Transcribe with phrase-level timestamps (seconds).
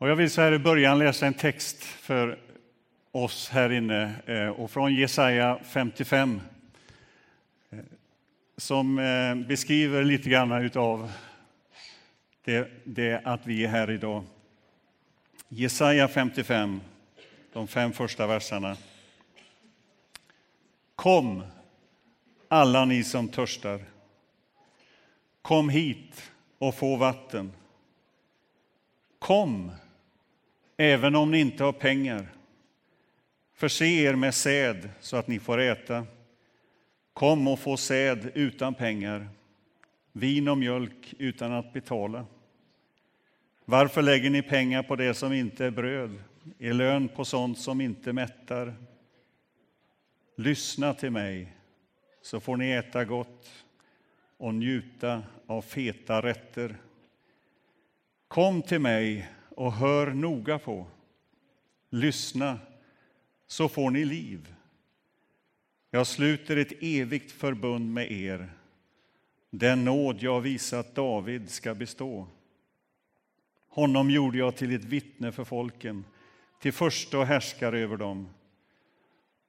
[0.00, 2.38] Och jag vill så här i början läsa en text för
[3.12, 6.40] oss här inne eh, och från Jesaja 55
[7.70, 7.78] eh,
[8.56, 11.12] som eh, beskriver lite grann av
[12.44, 14.24] det, det att vi är här idag.
[15.48, 16.80] Jesaja 55,
[17.52, 18.76] de fem första verserna.
[20.94, 21.42] Kom,
[22.48, 23.84] alla ni som törstar.
[25.42, 27.52] Kom hit och få vatten.
[29.18, 29.72] Kom,
[30.80, 32.26] även om ni inte har pengar.
[33.54, 36.06] Förse er med säd så att ni får äta.
[37.12, 39.28] Kom och få säd utan pengar,
[40.12, 42.26] vin och mjölk utan att betala.
[43.64, 46.22] Varför lägger ni pengar på det som inte är bröd,
[46.58, 48.74] er lön på sånt som inte mättar?
[50.36, 51.56] Lyssna till mig,
[52.22, 53.64] så får ni äta gott
[54.36, 56.76] och njuta av feta rätter.
[58.28, 59.28] Kom till mig
[59.60, 60.86] och hör noga på.
[61.90, 62.58] Lyssna,
[63.46, 64.54] så får ni liv.
[65.90, 68.52] Jag sluter ett evigt förbund med er.
[69.50, 72.26] Den nåd jag visat David ska bestå.
[73.68, 76.04] Honom gjorde jag till ett vittne för folken,
[76.60, 78.28] till första och härskare över dem.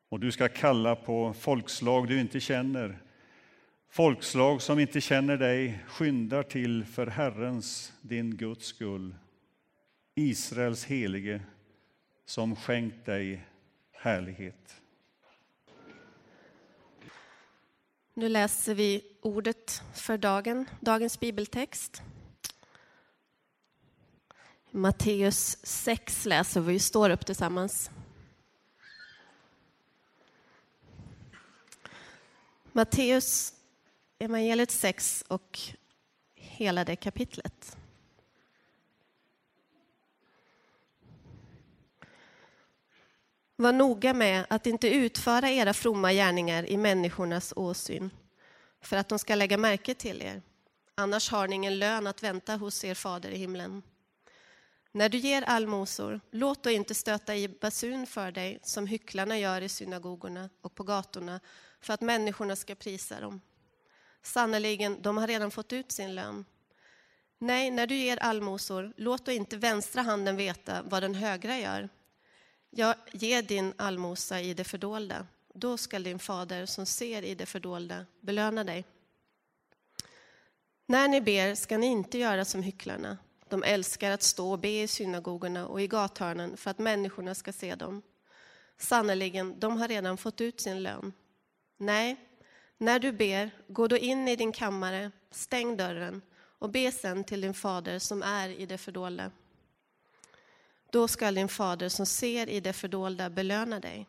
[0.10, 3.00] Och du ska kalla på folkslag du inte känner.
[3.90, 9.14] Folkslag som inte känner dig skyndar till för Herrens, din Guds skull.
[10.16, 11.42] Israels helige
[12.26, 13.48] som skänkt dig
[13.92, 14.82] härlighet.
[18.14, 22.02] Nu läser vi ordet för dagen, dagens bibeltext.
[24.72, 27.92] Matteus 6 läser vi, står upp tillsammans.
[32.72, 33.54] Matteus
[34.20, 35.60] evangeliet 6 och
[36.36, 37.78] hela det kapitlet.
[43.62, 48.10] Var noga med att inte utföra era fromma gärningar i människornas åsyn
[48.82, 50.42] för att de ska lägga märke till er.
[50.96, 53.84] Annars har ni ingen lön att vänta hos er fader i himlen.
[54.92, 59.62] När du ger allmosor, låt då inte stöta i basun för dig som hycklarna gör
[59.62, 61.40] i synagogorna och på gatorna
[61.82, 63.42] för att människorna ska prisa dem.
[64.24, 66.46] Sannerligen, de har redan fått ut sin lön.
[67.40, 71.90] Nej, när du ger allmosor, låt då inte vänstra handen veta vad den högra gör.
[72.74, 75.28] Ja, ge din allmosa i det fördolda.
[75.54, 78.86] Då skall din fader som ser i det fördolda belöna dig.
[80.86, 83.18] När ni ber ska ni inte göra som hycklarna.
[83.50, 87.54] De älskar att stå och be i synagogorna och i gathörnen för att människorna ska
[87.54, 88.02] se dem.
[88.78, 91.14] Sannerligen, de har redan fått ut sin lön.
[91.78, 92.16] Nej,
[92.78, 97.42] när du ber, gå då in i din kammare, stäng dörren och be sen till
[97.42, 99.32] din fader som är i det fördolda.
[100.92, 104.08] Då skall din fader som ser i det fördolda belöna dig.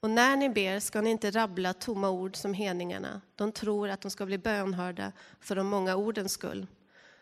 [0.00, 3.20] Och när ni ber ska ni inte rabbla tomma ord som hedningarna.
[3.36, 6.66] De tror att de ska bli bönhörda för de många ordens skull.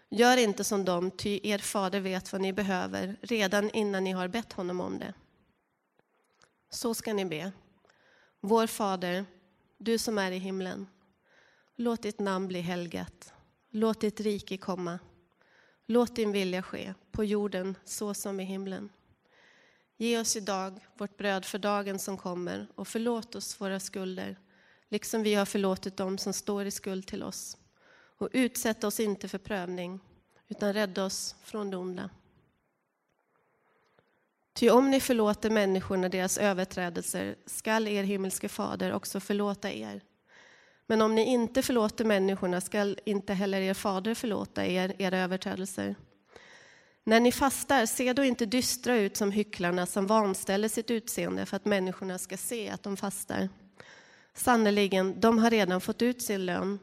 [0.09, 4.29] Gör inte som dem, ty er fader vet vad ni behöver redan innan ni har
[4.29, 5.15] bett honom om det.
[6.71, 7.53] Så ska ni be.
[8.41, 9.25] Vår Fader,
[9.79, 10.87] du som är i himlen.
[11.77, 13.33] Låt ditt namn bli helgat.
[13.71, 14.99] Låt ditt rike komma.
[15.87, 18.91] Låt din vilja ske, på jorden så som i himlen.
[19.97, 24.39] Ge oss idag vårt bröd för dagen som kommer och förlåt oss våra skulder,
[24.89, 27.57] liksom vi har förlåtit dem som står i skuld till oss.
[28.19, 30.01] Och utsätt oss inte för prövning,
[30.49, 32.11] utan rädda oss från det onda.
[34.53, 40.01] Ty om ni förlåter människorna deras överträdelser skall er himmelske fader också förlåta er.
[40.87, 45.95] Men om ni inte förlåter människorna skall inte heller er fader förlåta er era överträdelser.
[47.05, 51.57] När ni fastar, se då inte dystra ut som hycklarna som vanställer sitt utseende för
[51.57, 53.49] att människorna ska se att de fastar.
[54.35, 56.79] Sannerligen, de har redan fått ut sin lön.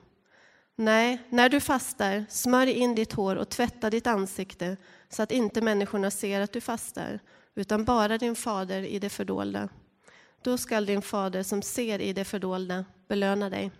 [0.75, 4.77] Nej, när du fastar, smörj in ditt hår och tvätta ditt ansikte
[5.09, 7.19] så att inte människorna ser att du fastar,
[7.55, 9.69] utan bara din fader i det fördolda.
[10.41, 13.71] Då skall din fader som ser i det fördolda belöna dig.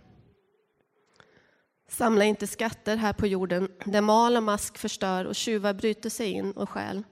[1.88, 6.31] Samla inte skatter här på jorden där mal och mask förstör och tjuvar bryter sig
[6.31, 7.04] in och stjäl.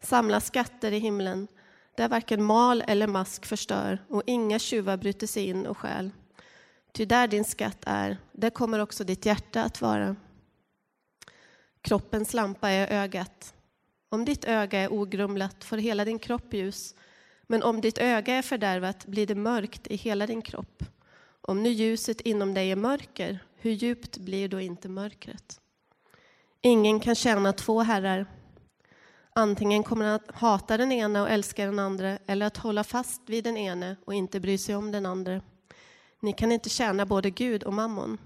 [0.00, 1.48] Samla skatter i himlen
[1.96, 6.10] där varken mal eller mask förstör och inga tjuvar bryter sig in och stjäl.
[6.92, 10.16] Ty där din skatt är, där kommer också ditt hjärta att vara.
[11.82, 13.54] Kroppens lampa är ögat.
[14.08, 16.94] Om ditt öga är ogrumlat får hela din kropp ljus,
[17.46, 20.84] men om ditt öga är fördärvat blir det mörkt i hela din kropp.
[21.40, 25.60] Om nu ljuset inom dig är mörker, hur djupt blir då inte mörkret?
[26.60, 28.26] Ingen kan tjäna två herrar.
[29.34, 33.22] Antingen kommer han att hata den ena och älska den andra eller att hålla fast
[33.26, 35.40] vid den ene och inte bry sig om den andra.
[36.20, 38.18] Ni kan inte tjäna både Gud och mammon.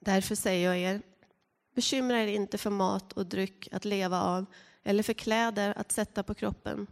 [0.00, 1.02] Därför säger jag er,
[1.74, 4.46] bekymra er inte för mat och dryck att leva av
[4.82, 6.86] eller för kläder att sätta på kroppen.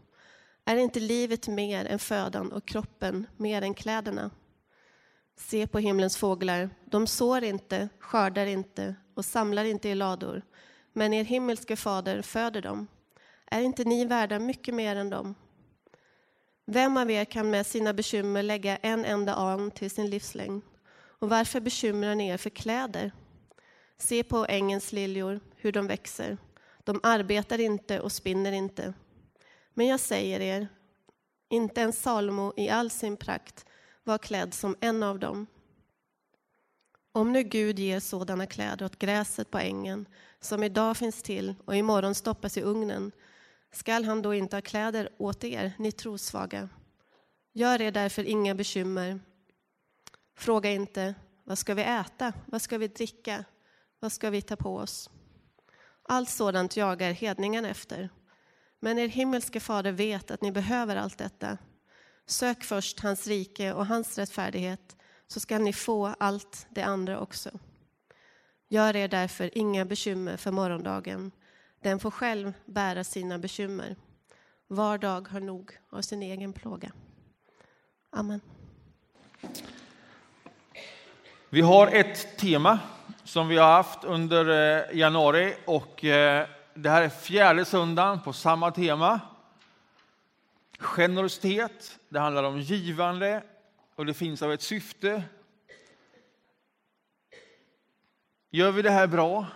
[0.64, 4.30] Är inte livet mer än födan och kroppen mer än kläderna?
[5.36, 10.42] Se på himlens fåglar, de sår inte, skördar inte och samlar inte i lador,
[10.92, 12.86] men er himmelske fader föder dem.
[13.46, 15.34] Är inte ni värda mycket mer än dem?
[16.64, 20.62] Vem av er kan med sina bekymmer lägga en enda an till sin livslängd?
[20.92, 23.12] Och varför bekymrar ni er för kläder?
[23.98, 26.38] Se på ängens liljor, hur de växer.
[26.84, 28.94] De arbetar inte och spinner inte.
[29.74, 30.68] Men jag säger er,
[31.48, 33.66] inte en Salomo i all sin prakt
[34.10, 35.46] var klädd som en av dem.
[37.12, 40.08] Om nu Gud ger sådana kläder åt gräset på ängen,
[40.40, 43.12] som idag finns till och imorgon stoppas i ugnen,
[43.72, 46.68] skall han då inte ha kläder åt er, ni trosvaga?
[47.52, 49.20] Gör er därför inga bekymmer.
[50.36, 51.14] Fråga inte,
[51.44, 52.32] vad ska vi äta?
[52.46, 53.44] Vad ska vi dricka?
[54.00, 55.10] Vad ska vi ta på oss?
[56.02, 58.08] Allt sådant jagar hedningarna efter.
[58.80, 61.58] Men er himmelske fader vet att ni behöver allt detta.
[62.30, 64.96] Sök först hans rike och hans rättfärdighet,
[65.26, 67.50] så skall ni få allt det andra också.
[68.68, 71.30] Gör er därför inga bekymmer för morgondagen.
[71.82, 73.96] Den får själv bära sina bekymmer.
[74.66, 76.92] Var dag har nog av sin egen plåga.
[78.10, 78.40] Amen.
[81.48, 82.78] Vi har ett tema
[83.24, 88.32] som vi har haft under eh, januari och eh, det här är fjärde söndagen på
[88.32, 89.20] samma tema.
[90.80, 93.42] Generositet, det handlar om givande
[93.94, 95.22] och det finns av ett syfte.
[98.50, 99.46] Gör vi det här bra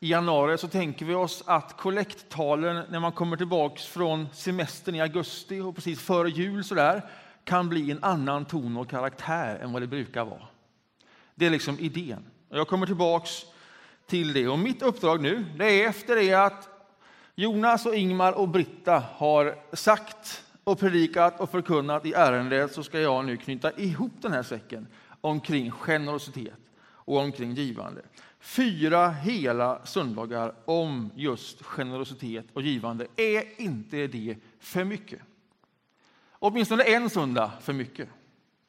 [0.00, 5.00] i januari så tänker vi oss att kollekttalen när man kommer tillbaks från semestern i
[5.00, 7.02] augusti och precis före jul så där,
[7.44, 10.46] kan bli en annan ton och karaktär än vad det brukar vara.
[11.34, 12.24] Det är liksom idén.
[12.48, 13.30] Jag kommer tillbaks
[14.06, 14.48] till det.
[14.48, 16.68] Och mitt uppdrag nu det är efter det att
[17.34, 23.00] Jonas, och Ingmar och Britta har sagt och predikat och förkunnat i ärendet så ska
[23.00, 24.86] jag nu knyta ihop den här säcken
[25.20, 28.02] omkring generositet och omkring givande.
[28.40, 33.06] Fyra hela söndagar om just generositet och givande.
[33.16, 35.20] Är inte det för mycket?
[36.30, 38.08] Åtminstone en söndag för mycket.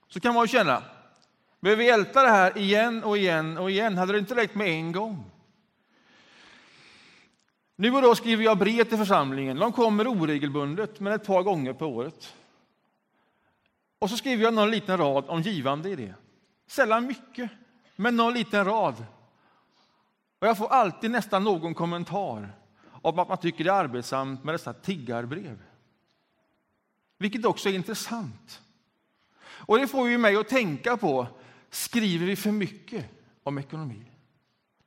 [0.08, 0.84] Så kan man ju känna.
[1.60, 3.98] Behöver vi älta det här igen och igen och igen?
[3.98, 5.33] Hade det inte räckt med en gång?
[7.76, 9.60] Nu och då skriver jag brev till församlingen.
[9.60, 12.36] De kommer oregelbundet, men ett par gånger på året.
[14.00, 16.14] Och så skriver jag någon liten rad om givande i det.
[16.68, 17.52] Sällan mycket,
[17.96, 19.06] men någon liten rad.
[20.40, 22.50] Och jag får alltid nästan någon kommentar
[23.02, 25.64] om att man tycker det är arbetsamt med dessa tiggarbrev.
[27.18, 28.62] Vilket också är intressant.
[29.46, 31.28] Och det får ju mig att tänka på,
[31.70, 33.06] skriver vi för mycket
[33.44, 34.06] om ekonomi?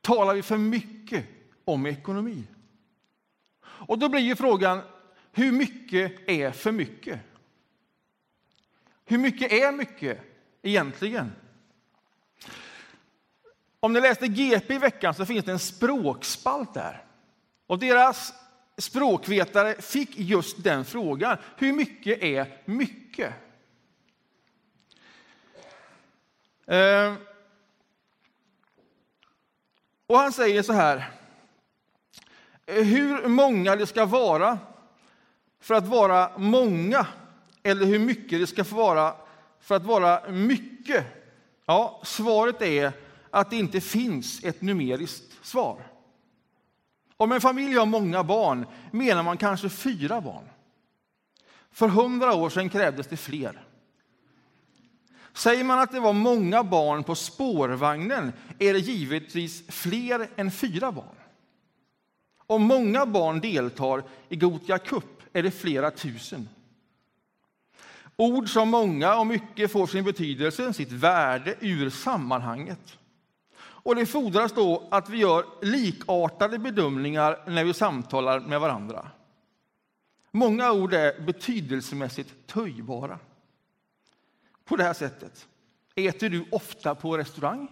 [0.01, 1.25] Talar vi för mycket
[1.65, 2.43] om ekonomi?
[3.87, 4.81] Och då blir ju frågan,
[5.31, 7.19] hur mycket är för mycket?
[9.05, 10.19] Hur mycket är mycket
[10.61, 11.31] egentligen?
[13.79, 17.05] Om ni läste GP i veckan så finns det en språkspalt där.
[17.67, 18.33] Och deras
[18.77, 21.37] språkvetare fick just den frågan.
[21.57, 23.33] Hur mycket är mycket?
[26.65, 27.13] Eh,
[30.07, 31.16] och han säger så här
[32.67, 34.59] hur många det ska vara
[35.59, 37.07] för att vara många
[37.63, 39.15] eller hur mycket det ska få vara
[39.59, 41.05] för att vara mycket?
[41.65, 42.91] Ja, svaret är
[43.29, 45.87] att det inte finns ett numeriskt svar.
[47.17, 50.49] Om en familj har många barn menar man kanske fyra barn.
[51.71, 53.63] För hundra år sedan krävdes det fler.
[55.33, 60.91] Säger man att det var många barn på spårvagnen är det givetvis fler än fyra
[60.91, 61.15] barn.
[62.47, 66.49] Om många barn deltar i Gotia Cup är det flera tusen.
[68.15, 72.97] Ord som många och mycket får sin betydelse, sitt värde ur sammanhanget.
[73.59, 79.11] Och det fordras då att vi gör likartade bedömningar när vi samtalar med varandra.
[80.31, 83.19] Många ord är betydelsemässigt töjbara.
[84.65, 85.47] På det här sättet.
[85.95, 87.71] Äter du ofta på restaurang?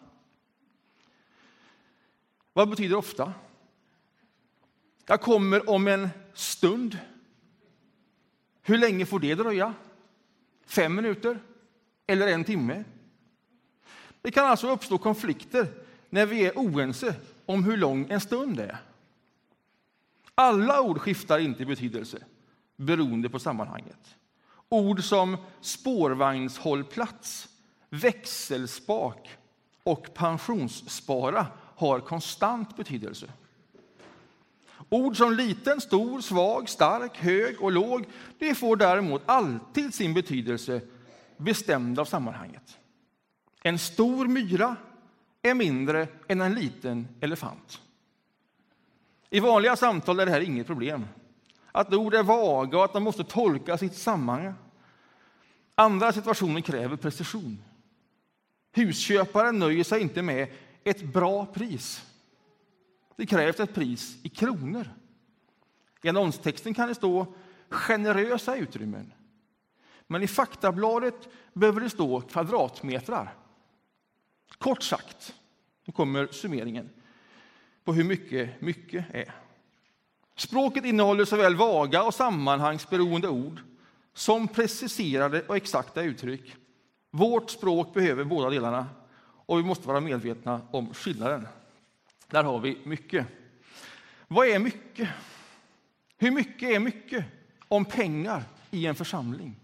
[2.53, 3.34] Vad betyder ofta?
[5.06, 6.98] Jag kommer om en stund.
[8.62, 9.74] Hur länge får det dröja?
[10.66, 11.40] Fem minuter?
[12.08, 12.84] Eller en timme?
[14.22, 15.68] Det kan alltså uppstå konflikter
[16.10, 18.78] när vi är oense om hur lång en stund är.
[20.36, 22.18] Alla ord skiftar inte i betydelse
[22.76, 24.16] beroende på sammanhanget.
[24.70, 27.48] Ord som spårvagnshållplats,
[27.90, 29.30] växelspak
[29.84, 33.28] och pensionsspara har konstant betydelse.
[34.89, 38.06] Ord som liten, stor, svag, stark, hög och låg
[38.39, 40.82] det får däremot alltid sin betydelse
[41.38, 42.77] bestämd av sammanhanget.
[43.63, 44.75] En stor myra
[45.42, 47.82] är mindre än en liten elefant.
[49.30, 51.06] I vanliga samtal är det här inget problem.
[51.72, 54.54] Att ord är vaga och att de måste tolkas i ett sammanhang.
[55.75, 57.63] Andra situationer kräver precision.
[58.72, 60.48] Husköparen nöjer sig inte med
[60.84, 62.06] ett bra pris.
[63.16, 64.90] Det krävs ett pris i kronor.
[66.02, 67.34] I annonstexten kan det stå
[67.70, 69.14] generösa utrymmen.
[70.08, 73.36] Men i faktabladet behöver det stå kvadratmetrar.
[74.58, 75.36] Kort sagt,
[75.86, 76.90] nu kommer summeringen
[77.84, 79.36] på hur mycket mycket är.
[80.36, 83.62] Språket innehåller såväl vaga och sammanhangsberoende ord
[84.14, 86.56] som preciserade och exakta uttryck.
[87.12, 88.86] Vårt språk behöver båda delarna
[89.46, 91.48] och vi måste vara medvetna om skillnaden.
[92.27, 93.27] Där har vi mycket.
[94.27, 95.10] Vad är mycket?
[96.17, 97.25] Hur mycket är mycket
[97.67, 99.55] om pengar i en församling?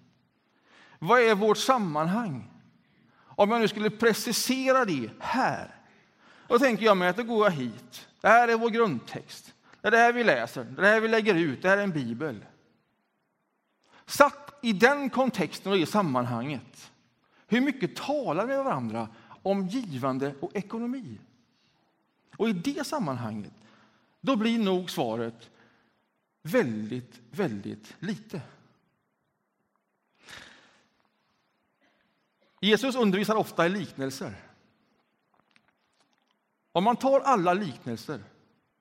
[0.99, 2.47] Vad är vårt sammanhang?
[3.19, 5.75] Om jag nu skulle precisera det här,
[6.47, 8.07] då tänker jag mig att då går jag hit.
[8.21, 9.53] Det här är vår grundtext.
[9.81, 11.77] Det är det här vi läser, det är det här vi lägger ut, det här
[11.77, 12.45] är en bibel.
[14.05, 16.91] Satt i den kontexten och i sammanhanget,
[17.47, 19.07] hur mycket talar vi med varandra
[19.43, 21.17] om givande och ekonomi?
[22.41, 23.53] Och i det sammanhanget,
[24.21, 25.50] då blir nog svaret
[26.41, 28.41] väldigt, väldigt lite.
[32.62, 34.36] Jesus undervisar ofta i liknelser.
[36.71, 38.24] Om man tar alla liknelser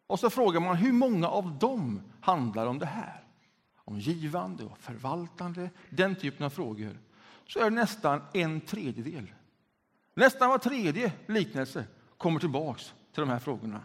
[0.07, 3.25] och så frågar man hur många av dem handlar om det här,
[3.76, 6.99] om givande och förvaltande, den typen av frågor,
[7.47, 9.33] så är det nästan en tredjedel.
[10.14, 11.85] Nästan var tredje liknelse
[12.17, 13.81] kommer tillbaks till de här frågorna.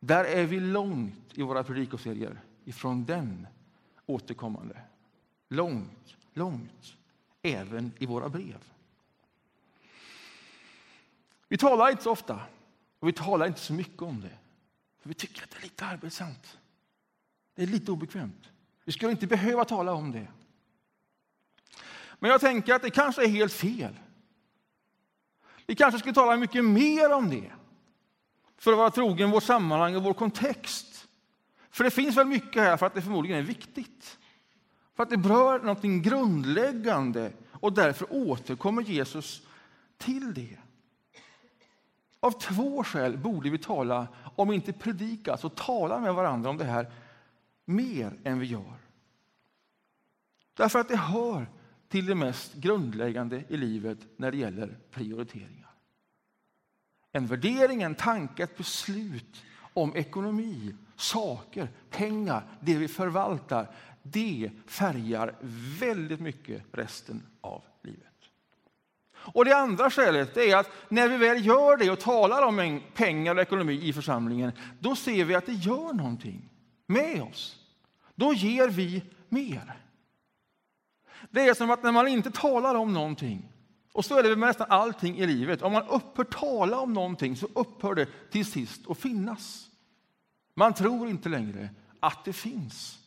[0.00, 3.46] Där är vi långt i våra predikoserier ifrån den
[4.06, 4.76] återkommande.
[5.48, 6.96] Långt, långt,
[7.42, 8.64] även i våra brev.
[11.48, 12.40] Vi talar inte så ofta
[12.98, 14.38] och vi talar inte så mycket om det.
[15.00, 16.58] För Vi tycker att det är lite arbetsamt.
[17.54, 18.50] Det är lite obekvämt.
[18.84, 20.26] Vi skulle inte behöva tala om det.
[22.18, 23.94] Men jag tänker att det kanske är helt fel.
[25.66, 27.52] Vi kanske skulle tala mycket mer om det
[28.60, 31.08] för att vara trogen vårt sammanhang och vår kontext.
[31.70, 34.18] För det finns väl mycket här för att det förmodligen är viktigt.
[34.96, 39.46] För att det berör något grundläggande och därför återkommer Jesus
[39.98, 40.56] till det.
[42.20, 46.64] Av två skäl borde vi tala, om inte predika, så tala med varandra om det
[46.64, 46.92] här
[47.64, 48.74] mer än vi gör.
[50.54, 51.46] Därför att det hör
[51.88, 55.69] till det mest grundläggande i livet när det gäller prioriteringar.
[57.12, 59.42] En värdering, en tanke, ett beslut
[59.74, 63.70] om ekonomi, saker, pengar, det vi förvaltar,
[64.02, 65.34] det färgar
[65.80, 68.06] väldigt mycket resten av livet.
[69.14, 73.34] Och Det andra skälet är att när vi väl gör det och talar om pengar
[73.34, 76.48] och ekonomi i församlingen, då ser vi att det gör någonting
[76.86, 77.56] med oss.
[78.14, 79.80] Då ger vi mer.
[81.30, 83.49] Det är som att när man inte talar om någonting,
[83.92, 87.36] och så är det med nästan allting i livet, om man upphör tala om någonting
[87.36, 89.68] så upphör det till sist att finnas.
[90.54, 91.70] Man tror inte längre
[92.00, 92.98] att det finns.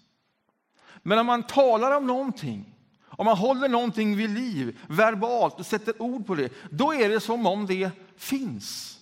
[1.03, 2.73] Men om man talar om någonting
[3.17, 7.19] om man håller någonting vid liv verbalt och sätter ord på det, då är det
[7.19, 8.99] som om det finns.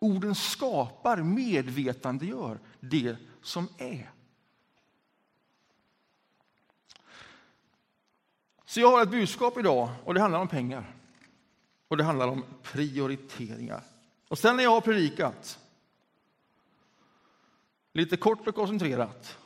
[0.00, 4.10] Orden skapar, medvetandegör det som är.
[8.74, 10.94] Så jag har ett budskap idag och det handlar om pengar.
[11.88, 13.82] Och det handlar om prioriteringar.
[14.28, 15.58] Och sen när jag har predikat,
[17.92, 19.38] lite kort och koncentrerat,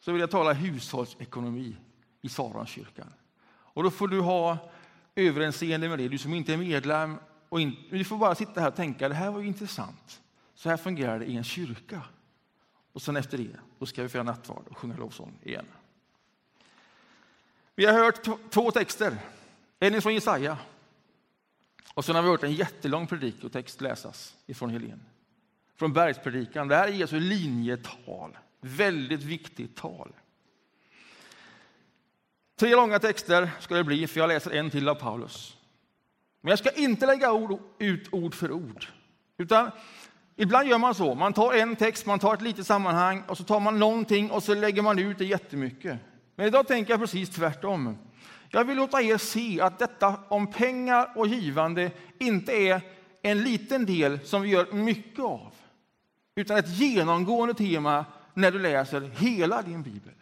[0.00, 1.76] så vill jag tala hushållsekonomi
[2.22, 3.12] i Saronskyrkan.
[3.46, 4.58] Och då får du ha
[5.14, 7.16] överenseende med det, du som inte är medlem.
[7.48, 10.22] Och in, du får bara sitta här och tänka, det här var intressant.
[10.54, 12.02] Så här fungerar det i en kyrka.
[12.92, 15.66] Och sen efter det, då ska vi fira nattvard och sjunga lovsång igen.
[17.74, 19.16] Vi har hört två texter.
[19.78, 20.58] En är från Jesaja.
[21.94, 25.00] Och sen har vi hört en jättelång predikotext läsas ifrån Helen.
[25.76, 26.68] Från bergspredikan.
[26.68, 28.38] Det här är Jesu linjetal.
[28.60, 30.12] Väldigt viktigt tal.
[32.58, 35.56] Tre långa texter ska det bli, för jag läser en till av Paulus.
[36.40, 38.86] Men jag ska inte lägga ord, ut ord för ord,
[39.38, 39.70] utan
[40.36, 41.14] Ibland gör man så.
[41.14, 44.42] Man tar en text, man tar ett litet sammanhang och så tar man någonting och
[44.42, 45.98] så lägger man ut det jättemycket.
[46.36, 47.98] Men idag tänker jag precis tvärtom.
[48.50, 52.80] Jag vill låta er se att detta om pengar och givande inte är
[53.22, 55.54] en liten del som vi gör mycket av,
[56.34, 60.14] utan ett genomgående tema när du läser hela din bibel.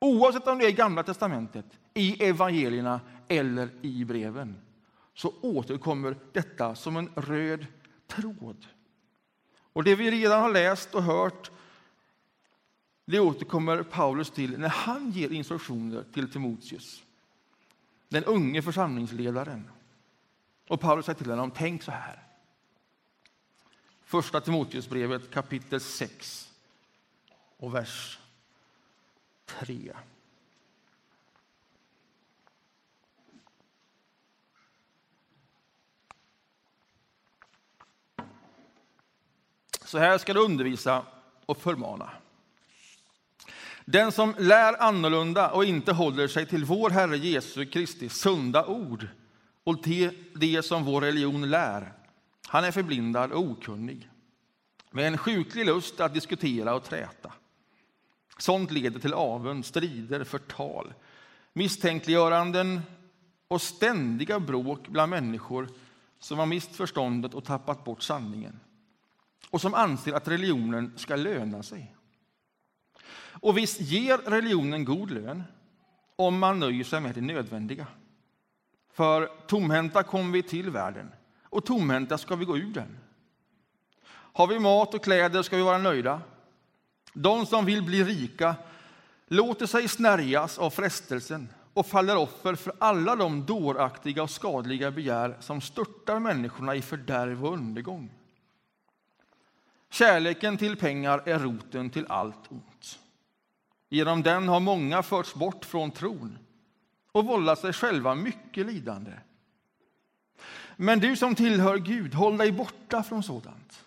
[0.00, 4.56] Oavsett om det är i Gamla testamentet, i evangelierna eller i breven
[5.14, 7.66] så återkommer detta som en röd
[8.06, 8.66] tråd.
[9.72, 11.50] Och det vi redan har läst och hört
[13.06, 17.02] det återkommer Paulus till när han ger instruktioner till Timoteus,
[18.08, 19.70] den unge församlingsledaren.
[20.68, 22.22] Och Paulus säger till honom, tänk så här.
[24.04, 26.52] Första Timoteusbrevet kapitel 6
[27.56, 28.18] och vers
[29.44, 29.92] 3.
[39.84, 41.06] Så här ska du undervisa
[41.46, 42.10] och förmana.
[43.88, 49.08] Den som lär annorlunda och inte håller sig till vår Herre Jesu Kristi sunda ord
[49.64, 51.92] och till det som vår religion lär,
[52.46, 54.10] han är förblindad och okunnig
[54.90, 57.32] med en sjuklig lust att diskutera och träta.
[58.38, 60.94] Sånt leder till avund, strider, förtal,
[61.52, 62.80] misstänkliggöranden
[63.48, 65.68] och ständiga bråk bland människor
[66.18, 68.60] som har mist förståndet och tappat bort sanningen
[69.50, 71.95] och som anser att religionen ska löna sig.
[73.40, 75.44] Och visst ger religionen god lön
[76.16, 77.86] om man nöjer sig med det nödvändiga.
[78.92, 82.98] För tomhänta kom vi till världen och tomhänta ska vi gå ur den.
[84.08, 86.20] Har vi mat och kläder ska vi vara nöjda.
[87.12, 88.54] De som vill bli rika
[89.26, 95.36] låter sig snärjas av frestelsen och faller offer för alla de dåraktiga och skadliga begär
[95.40, 98.10] som störtar människorna i fördärv och undergång.
[99.90, 102.98] Kärleken till pengar är roten till allt ont.
[103.88, 106.38] Genom den har många förts bort från tron
[107.12, 109.12] och vållat sig själva mycket lidande.
[110.76, 113.84] Men du som tillhör Gud, håll dig borta från sådant.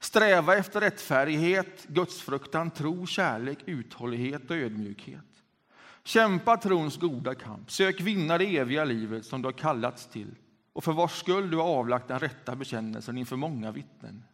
[0.00, 5.24] Sträva efter rättfärdighet, gudsfruktan, tro, kärlek, uthållighet och ödmjukhet.
[6.04, 7.70] Kämpa trons goda kamp.
[7.70, 10.34] Sök vinna det eviga livet som du har kallats till
[10.72, 14.24] och för vars skull du har avlagt den rätta bekännelsen inför många vittnen.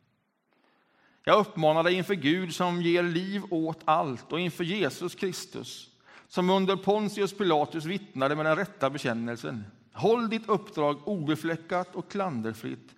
[1.24, 5.88] Jag uppmanar dig inför Gud som ger liv åt allt och inför Jesus Kristus
[6.28, 9.64] som under Pontius Pilatus vittnade med den rätta bekännelsen.
[9.92, 12.94] Håll ditt uppdrag obefläckat och klanderfritt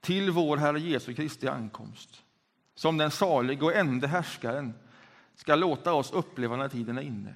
[0.00, 2.22] till vår Herre Jesu Kristi ankomst.
[2.74, 4.74] Som den salige och ende härskaren
[5.36, 7.34] ska låta oss uppleva när tiden är inne.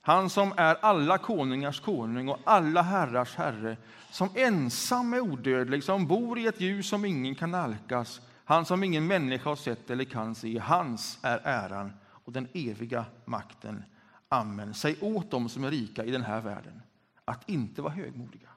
[0.00, 3.76] Han som är alla konungars konung och alla herrars herre,
[4.10, 8.84] som ensam är odödlig, som bor i ett ljus som ingen kan nalkas, han som
[8.84, 13.84] ingen människa har sett eller kan se, hans är äran och den eviga makten.
[14.28, 14.74] Amen.
[14.74, 16.82] Säg åt dem som är rika i den här världen
[17.24, 18.48] att inte vara högmodiga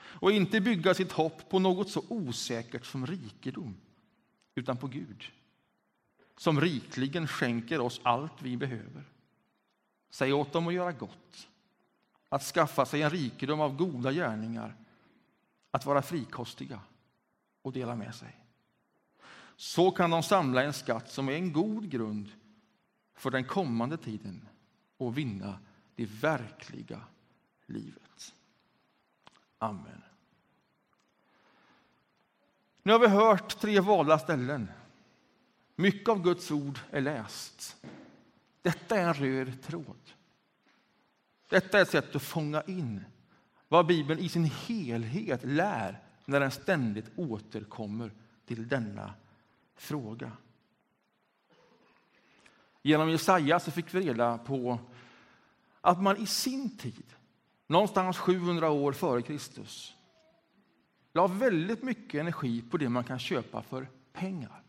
[0.00, 3.76] och inte bygga sitt hopp på något så osäkert som rikedom,
[4.54, 5.24] utan på Gud
[6.36, 9.04] som rikligen skänker oss allt vi behöver.
[10.10, 11.48] Säg åt dem att göra gott,
[12.28, 14.76] att skaffa sig en rikedom av goda gärningar,
[15.70, 16.80] att vara frikostiga
[17.62, 18.39] och dela med sig.
[19.60, 22.32] Så kan de samla en skatt som är en god grund
[23.14, 24.48] för den kommande tiden
[24.96, 25.58] och vinna
[25.94, 27.00] det verkliga
[27.66, 28.34] livet.
[29.58, 30.02] Amen.
[32.82, 34.70] Nu har vi hört tre valda ställen.
[35.76, 37.76] Mycket av Guds ord är läst.
[38.62, 40.10] Detta är en röd tråd.
[41.48, 43.04] Detta är ett sätt att fånga in
[43.68, 48.12] vad Bibeln i sin helhet lär när den ständigt återkommer
[48.46, 49.14] till denna
[49.80, 50.32] fråga.
[52.82, 54.78] Genom Jesaja så fick vi reda på
[55.80, 57.14] att man i sin tid,
[57.66, 59.96] någonstans 700 år före Kristus,
[61.12, 64.62] la väldigt mycket energi på det man kan köpa för pengar.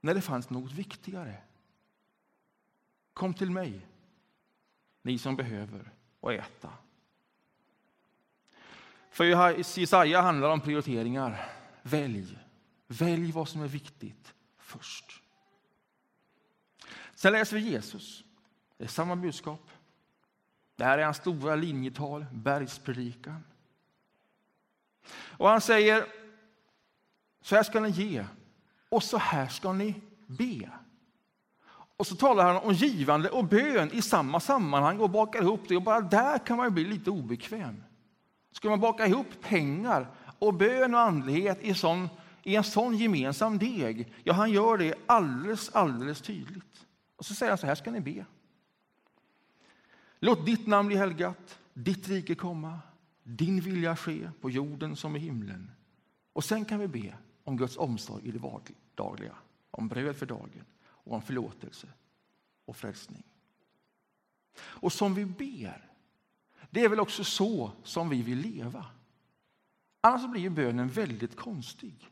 [0.00, 1.36] När det fanns något viktigare.
[3.12, 3.86] Kom till mig,
[5.02, 6.72] ni som behöver och äta.
[9.10, 9.24] För
[9.78, 11.48] Jesaja handlar om prioriteringar.
[11.82, 12.38] Välj.
[12.92, 15.22] Välj vad som är viktigt först.
[17.14, 18.24] Sen läser vi Jesus.
[18.76, 19.70] Det är samma budskap.
[20.76, 23.44] Det här är hans stora linjetal, bergspredikan.
[25.12, 26.06] Och han säger,
[27.42, 28.24] så här ska ni ge
[28.88, 29.94] och så här ska ni
[30.26, 30.70] be.
[31.96, 35.76] Och så talar han om givande och bön i samma sammanhang och bakar ihop det.
[35.76, 37.84] Och bara där kan man bli lite obekväm.
[38.52, 40.06] Ska man baka ihop pengar
[40.38, 42.08] och bön och andlighet i sån
[42.42, 44.12] i en sån gemensam deg.
[44.24, 46.86] Ja, han gör det alldeles, alldeles tydligt.
[47.16, 48.24] Och så säger han så här ska ni be.
[50.20, 52.78] Låt ditt namn bli helgat, ditt rike komma,
[53.22, 55.70] din vilja ske på jorden som i himlen.
[56.32, 59.34] Och sen kan vi be om Guds omsorg i det vardagliga,
[59.70, 61.88] om bröd för dagen och om förlåtelse
[62.64, 63.22] och frälsning.
[64.58, 65.90] Och som vi ber,
[66.70, 68.86] det är väl också så som vi vill leva.
[70.00, 72.10] Annars blir ju bönen väldigt konstig.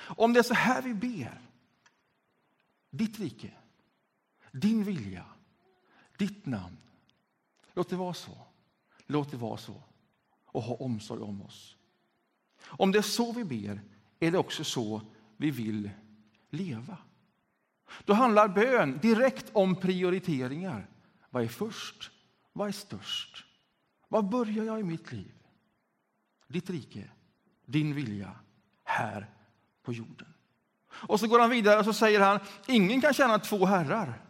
[0.00, 1.40] Om det är så här vi ber,
[2.90, 3.50] ditt rike,
[4.52, 5.24] din vilja,
[6.18, 6.76] ditt namn.
[7.74, 8.38] Låt det vara så.
[9.06, 9.82] Låt det vara så.
[10.44, 11.76] Och ha omsorg om oss.
[12.62, 13.80] Om det är så vi ber
[14.20, 15.02] är det också så
[15.36, 15.90] vi vill
[16.50, 16.98] leva.
[18.04, 20.90] Då handlar bön direkt om prioriteringar.
[21.30, 22.10] Vad är först?
[22.52, 23.44] Vad är störst?
[24.08, 25.34] Var börjar jag i mitt liv?
[26.46, 27.10] Ditt rike,
[27.64, 28.36] din vilja,
[28.84, 29.30] här
[29.82, 30.34] på jorden.
[30.90, 34.22] Och så går han vidare och så säger han, ingen kan tjäna två herrar.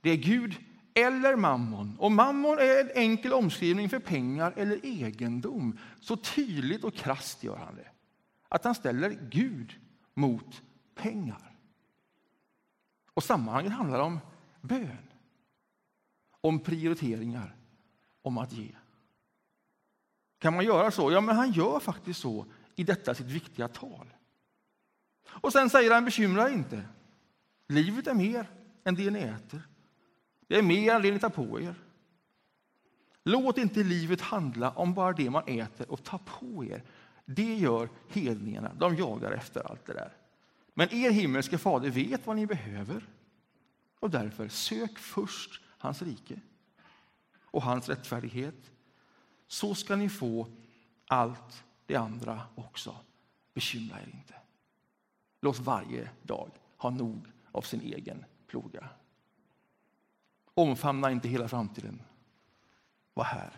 [0.00, 0.56] Det är Gud
[0.94, 1.96] eller mammon.
[1.98, 5.78] Och mammon är en enkel omskrivning för pengar eller egendom.
[6.00, 7.88] Så tydligt och krasst gör han det.
[8.48, 9.80] Att han ställer Gud
[10.14, 10.62] mot
[10.94, 11.56] pengar.
[13.14, 14.20] Och sammanhanget handlar om
[14.60, 15.08] bön.
[16.40, 17.56] Om prioriteringar,
[18.22, 18.68] om att ge.
[20.38, 21.12] Kan man göra så?
[21.12, 24.12] Ja, men han gör faktiskt så i detta sitt viktiga tal.
[25.28, 26.82] Och sen säger han, bekymra inte.
[27.68, 28.46] Livet är mer
[28.84, 29.62] än det ni äter.
[30.46, 31.74] Det är mer än det ni tar på er.
[33.24, 36.82] Låt inte livet handla om bara det man äter och tar på er.
[37.24, 38.74] Det gör hedningarna.
[38.74, 40.16] De jagar efter allt det där.
[40.74, 43.08] Men er himmelske fader vet vad ni behöver.
[44.00, 46.40] Och därför, sök först hans rike
[47.40, 48.70] och hans rättfärdighet.
[49.46, 50.48] Så ska ni få
[51.06, 52.96] allt det andra också.
[53.54, 54.34] Bekymra er inte.
[55.42, 58.88] Låt varje dag ha nog av sin egen ploga.
[60.54, 62.02] Omfamna inte hela framtiden.
[63.14, 63.52] Var här.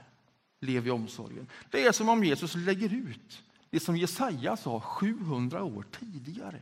[0.60, 1.46] Lev i omsorgen.
[1.70, 6.60] Det är som om Jesus lägger ut det som Jesaja sa 700 år tidigare.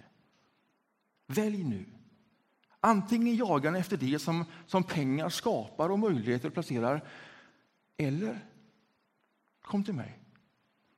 [1.27, 1.85] Välj nu.
[2.81, 7.09] Antingen jagar ni efter det som, som pengar skapar och möjligheter placerar,
[7.97, 8.39] eller
[9.63, 10.19] kom till mig.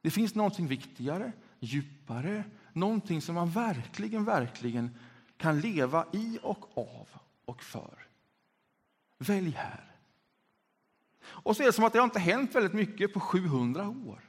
[0.00, 4.98] Det finns någonting viktigare, djupare, någonting som man verkligen, verkligen
[5.36, 7.08] kan leva i och av
[7.44, 8.06] och för.
[9.18, 9.84] Välj här.
[11.26, 14.20] Och så är det som att det har inte hänt väldigt mycket på 700 år.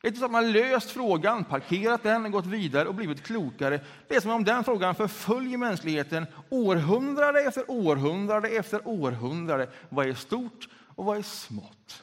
[0.00, 3.84] Det är inte så att man löst frågan, parkerat den, gått vidare och blivit klokare.
[4.08, 9.70] Det är som om den frågan förföljer mänskligheten århundrade efter århundrade efter århundrade.
[9.88, 12.02] Vad är stort och vad är smått?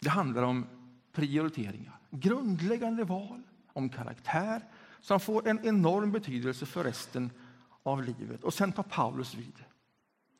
[0.00, 0.75] Det handlar om
[1.16, 4.62] prioriteringar, grundläggande val om karaktär
[5.00, 7.30] som får en enorm betydelse för resten
[7.82, 8.44] av livet.
[8.44, 9.64] Och sen tar Paulus vid.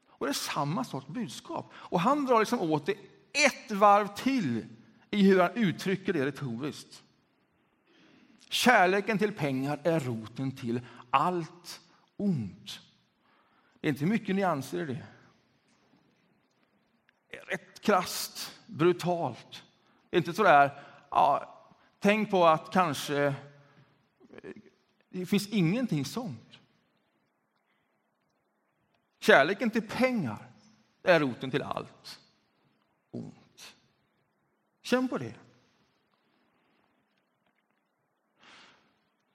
[0.08, 1.72] Och det är samma sorts budskap.
[1.74, 2.92] Och han drar liksom åt det
[3.46, 4.66] ett varv till
[5.10, 7.02] i hur han uttrycker det retoriskt.
[8.48, 11.80] Kärleken till pengar är roten till allt
[12.16, 12.80] ont.
[13.80, 15.06] Det är inte mycket nyanser i det.
[17.30, 19.62] det är rätt krasst, brutalt.
[20.10, 21.58] Det är inte sådär, ja,
[21.98, 23.34] tänk på att kanske...
[25.08, 26.58] Det finns ingenting sånt.
[29.20, 30.50] Kärleken till pengar
[31.02, 32.20] är roten till allt
[33.10, 33.74] ont.
[34.82, 35.34] Känn på det.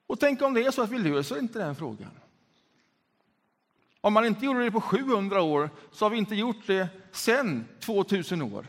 [0.06, 2.10] Och tänk om det är så att vi löser inte den frågan.
[4.00, 7.68] Om man inte gjorde det på 700 år så har vi inte gjort det sen
[7.80, 8.66] 2000 år.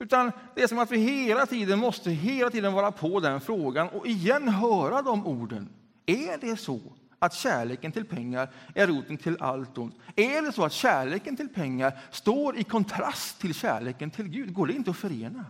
[0.00, 3.88] Utan det är som att vi hela tiden måste hela tiden vara på den frågan
[3.88, 5.68] och igen höra de orden.
[6.06, 6.80] Är det så
[7.18, 9.94] att kärleken till pengar är roten till allt ont?
[10.16, 14.52] Är det så att kärleken till pengar står i kontrast till kärleken till Gud?
[14.52, 15.46] Går det inte att förena?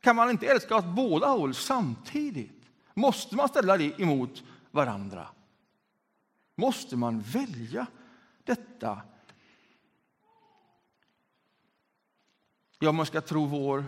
[0.00, 2.62] Kan man inte älska åt båda håll samtidigt?
[2.94, 5.26] Måste man ställa det emot varandra?
[6.56, 7.86] Måste man välja
[8.44, 9.00] detta?
[12.82, 13.84] Ja, om man ska tro vår,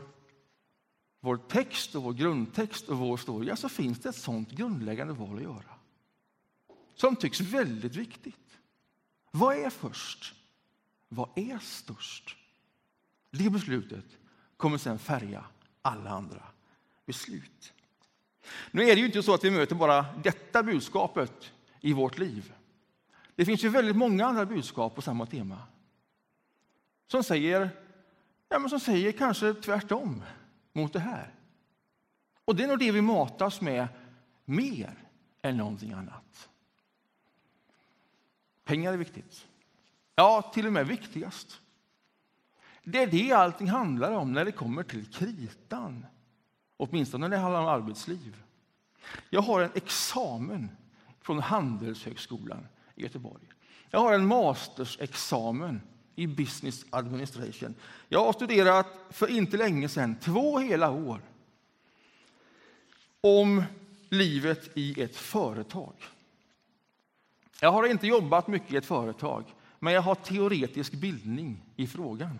[1.20, 5.36] vår text och vår grundtext och vår historia så finns det ett sånt grundläggande val
[5.36, 5.72] att göra
[6.94, 8.58] som tycks väldigt viktigt.
[9.30, 10.34] Vad är först?
[11.08, 12.36] Vad är störst?
[13.30, 14.04] Det beslutet
[14.56, 15.44] kommer sen färga
[15.82, 16.42] alla andra
[17.06, 17.72] beslut.
[18.70, 22.52] Nu är det ju inte så att vi möter bara detta budskapet i vårt liv.
[23.34, 25.58] Det finns ju väldigt många andra budskap på samma tema.
[27.06, 27.70] Som säger,
[28.52, 30.22] ja, men som säger kanske tvärtom
[30.72, 31.34] mot det här.
[32.44, 33.88] Och det är nog det vi matas med
[34.44, 34.94] mer
[35.42, 36.48] än någonting annat.
[38.64, 39.46] Pengar är viktigt.
[40.14, 41.60] Ja, till och med viktigast.
[42.84, 46.06] Det är det allting handlar om när det kommer till kritan.
[46.76, 48.42] Åtminstone när det handlar om arbetsliv.
[49.30, 50.70] Jag har en examen
[51.20, 53.44] från Handelshögskolan i Göteborg.
[53.90, 55.80] Jag har en mastersexamen
[56.22, 57.74] i business administration.
[58.08, 61.20] Jag har studerat för inte länge sedan, två hela år,
[63.20, 63.64] om
[64.08, 65.94] livet i ett företag.
[67.60, 69.44] Jag har inte jobbat mycket i ett företag,
[69.78, 72.38] men jag har teoretisk bildning i frågan.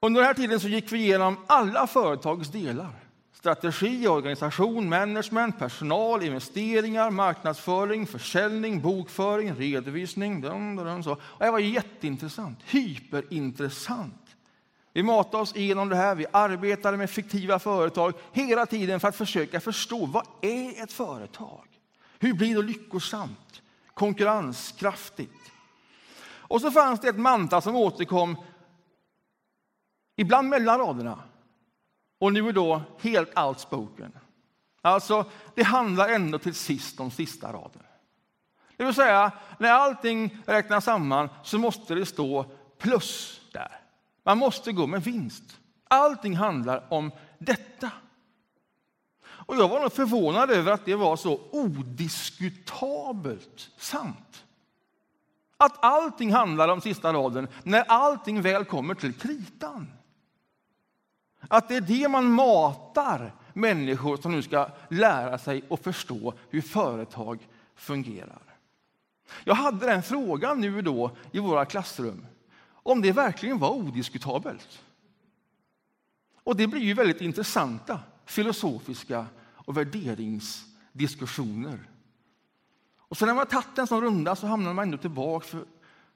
[0.00, 3.09] Under den här tiden så gick vi igenom alla företagets delar.
[3.40, 10.40] Strategi, organisation, management, personal, investeringar, marknadsföring, försäljning, bokföring, redovisning.
[10.40, 11.12] Dun, dun, så.
[11.12, 14.36] Och det var jätteintressant, hyperintressant.
[14.92, 19.16] Vi matade oss igenom det här, vi arbetade med fiktiva företag hela tiden för att
[19.16, 21.66] försöka förstå vad är ett företag?
[22.18, 23.62] Hur blir det lyckosamt,
[23.94, 25.52] konkurrenskraftigt?
[26.22, 28.36] Och så fanns det ett mantra som återkom
[30.16, 31.18] ibland mellan raderna
[32.20, 34.12] och nu är då helt outspoken.
[34.82, 37.82] Alltså, det handlar ändå till sist om sista raden.
[38.76, 42.44] Det vill säga, när allting räknas samman så måste det stå
[42.78, 43.80] plus där.
[44.22, 45.58] Man måste gå med vinst.
[45.88, 47.90] Allting handlar om detta.
[49.22, 54.44] Och jag var nog förvånad över att det var så odiskutabelt sant.
[55.56, 59.92] Att allting handlar om sista raden när allting väl kommer till kritan.
[61.52, 66.60] Att det är det man matar människor som nu ska lära sig och förstå hur
[66.60, 68.42] företag fungerar.
[69.44, 72.26] Jag hade den frågan nu då i våra klassrum,
[72.72, 74.82] om det verkligen var odiskutabelt.
[76.34, 81.78] Och det blir ju väldigt intressanta filosofiska och värderingsdiskussioner.
[82.98, 85.64] Och sen när man tagit en sån runda så hamnar man ändå tillbaka, för,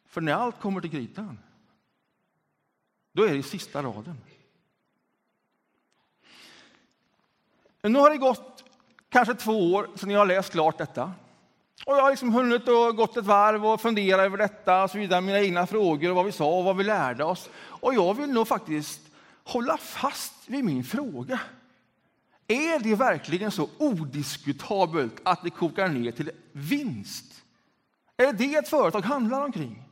[0.06, 1.38] för när allt kommer till kritan,
[3.12, 4.16] då är det sista raden.
[7.92, 8.64] Nu har det gått
[9.08, 11.12] kanske två år sedan jag har läst klart detta.
[11.86, 14.98] Och jag har liksom hunnit och gått ett varv och fundera över detta, och så
[14.98, 17.50] vidare, mina egna frågor och vad vi sa och vad vi lärde oss.
[17.56, 19.00] Och jag vill nog faktiskt
[19.44, 21.40] hålla fast vid min fråga.
[22.48, 27.42] Är det verkligen så odiskutabelt att det kokar ner till vinst?
[28.16, 29.82] Är det det ett företag handlar omkring?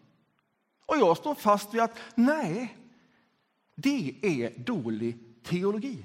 [0.86, 2.76] Och jag står fast vid att nej,
[3.74, 6.04] det är dålig teologi.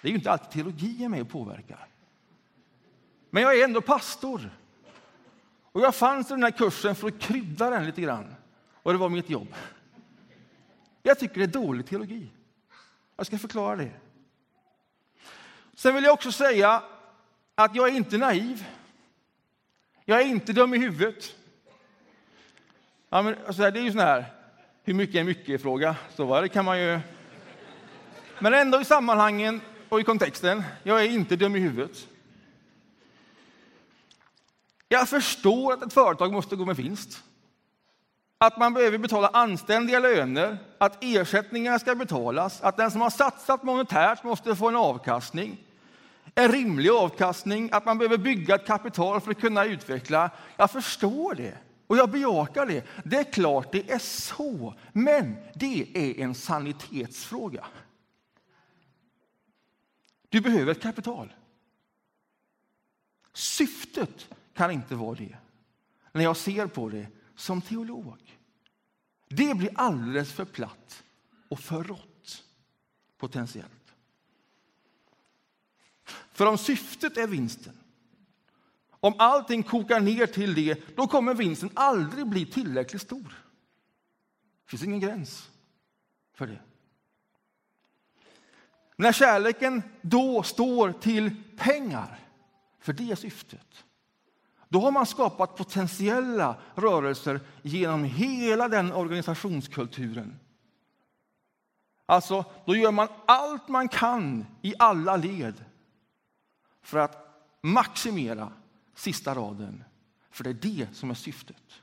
[0.00, 1.86] Det är ju inte alltid teologi med och påverkar.
[3.30, 4.50] Men jag är ändå pastor.
[5.72, 8.34] Och jag fanns i den här kursen för att krydda den lite grann.
[8.82, 9.54] Och det var mitt jobb.
[11.02, 12.28] Jag tycker det är dålig teologi.
[13.16, 13.90] Jag ska förklara det.
[15.74, 16.82] Sen vill jag också säga
[17.54, 18.66] att jag är inte naiv.
[20.04, 21.34] Jag är inte dum i huvudet.
[23.08, 24.24] Ja, men, alltså, det är ju sån här,
[24.82, 25.96] hur mycket är mycket-fråga.
[26.14, 27.00] Så var det kan man ju...
[28.38, 29.60] Men ändå i sammanhangen
[29.92, 32.08] och i kontexten, jag är inte dum i huvudet.
[34.88, 37.22] Jag förstår att ett företag måste gå med vinst.
[38.38, 43.62] Att man behöver betala anständiga löner, att ersättningar ska betalas, att den som har satsat
[43.62, 45.58] monetärt måste få en avkastning.
[46.34, 50.30] En rimlig avkastning, att man behöver bygga ett kapital för att kunna utveckla.
[50.56, 51.54] Jag förstår det
[51.86, 52.84] och jag bejakar det.
[53.04, 57.64] Det är klart det är så, men det är en sanitetsfråga.
[60.32, 61.32] Du behöver ett kapital.
[63.32, 65.36] Syftet kan inte vara det,
[66.12, 68.38] när jag ser på det som teolog.
[69.28, 71.04] Det blir alldeles för platt
[71.48, 72.44] och för rått,
[73.16, 73.94] potentiellt.
[76.32, 77.78] För om syftet är vinsten,
[78.90, 83.44] om allting kokar ner till det, då kommer vinsten aldrig bli tillräckligt stor.
[84.64, 85.50] Det finns ingen gräns
[86.34, 86.60] för det.
[89.02, 92.18] När kärleken då står till pengar,
[92.80, 93.84] för det är syftet,
[94.68, 100.40] då har man skapat potentiella rörelser genom hela den organisationskulturen.
[102.06, 105.64] Alltså, då gör man allt man kan i alla led
[106.82, 108.52] för att maximera
[108.94, 109.84] sista raden,
[110.30, 111.82] för det är det som är syftet.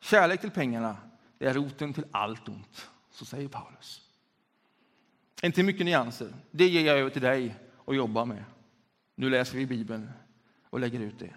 [0.00, 0.96] Kärlek till pengarna
[1.38, 4.03] är roten till allt ont, så säger Paulus.
[5.44, 6.34] Inte mycket nyanser.
[6.50, 8.44] Det ger jag över till dig att jobba med.
[9.14, 10.10] Nu läser vi Bibeln
[10.70, 11.34] och lägger ut det.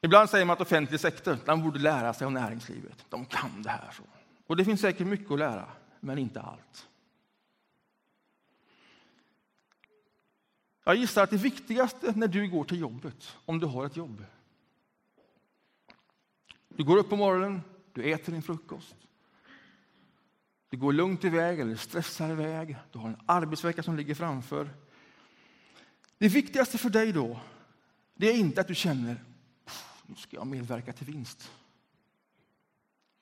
[0.00, 3.06] Ibland säger man att offentlig sektor de borde lära sig om näringslivet.
[3.08, 3.90] De kan det här.
[3.92, 4.02] så.
[4.46, 5.68] Och det finns säkert mycket att lära,
[6.00, 6.88] men inte allt.
[10.84, 14.24] Jag gissar att det viktigaste när du går till jobbet, om du har ett jobb.
[16.68, 18.96] Du går upp på morgonen, du äter din frukost.
[20.74, 22.76] Du går lugnt iväg eller stressar iväg.
[22.92, 24.70] Du har en arbetsvecka som ligger framför.
[26.18, 27.40] Det viktigaste för dig då,
[28.14, 29.24] det är inte att du känner
[30.06, 31.50] nu ska jag medverka till vinst.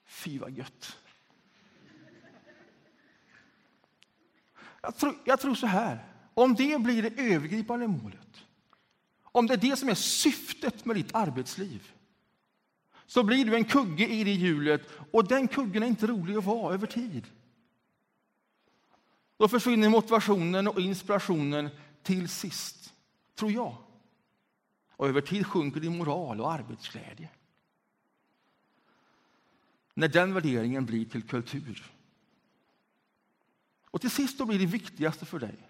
[0.05, 0.99] Fy vad gött.
[4.81, 8.45] Jag tror, jag tror så här, om det blir det övergripande målet,
[9.23, 11.93] om det är det som är syftet med ditt arbetsliv,
[13.07, 16.45] så blir du en kugge i det hjulet och den kuggen är inte rolig att
[16.45, 17.27] vara över tid.
[19.43, 21.69] Då försvinner motivationen och inspirationen
[22.03, 22.95] till sist,
[23.35, 23.77] tror jag.
[24.91, 27.29] Och över tid sjunker din moral och arbetsglädje.
[29.95, 31.93] När den värderingen blir till kultur.
[33.91, 35.69] Och till sist då blir det viktigaste för dig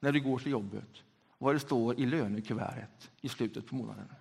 [0.00, 1.02] när du går till jobbet
[1.38, 4.14] vad det står i lönekuvertet i slutet på månaden.